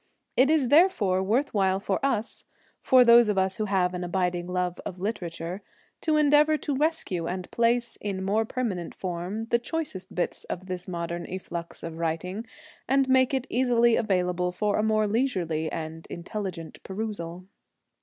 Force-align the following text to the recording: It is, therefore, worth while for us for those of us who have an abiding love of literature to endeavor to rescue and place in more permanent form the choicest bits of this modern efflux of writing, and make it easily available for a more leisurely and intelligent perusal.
It 0.35 0.49
is, 0.49 0.69
therefore, 0.69 1.21
worth 1.21 1.53
while 1.53 1.79
for 1.79 2.03
us 2.03 2.43
for 2.81 3.05
those 3.05 3.29
of 3.29 3.37
us 3.37 3.57
who 3.57 3.65
have 3.65 3.93
an 3.93 4.03
abiding 4.03 4.47
love 4.47 4.79
of 4.83 4.97
literature 4.97 5.61
to 6.01 6.15
endeavor 6.17 6.57
to 6.57 6.75
rescue 6.75 7.27
and 7.27 7.51
place 7.51 7.97
in 7.97 8.23
more 8.23 8.43
permanent 8.43 8.95
form 8.95 9.45
the 9.51 9.59
choicest 9.59 10.15
bits 10.15 10.43
of 10.45 10.65
this 10.65 10.87
modern 10.87 11.27
efflux 11.27 11.83
of 11.83 11.99
writing, 11.99 12.47
and 12.87 13.07
make 13.09 13.31
it 13.31 13.45
easily 13.47 13.95
available 13.95 14.51
for 14.51 14.79
a 14.79 14.81
more 14.81 15.05
leisurely 15.05 15.71
and 15.71 16.07
intelligent 16.09 16.81
perusal. 16.81 17.45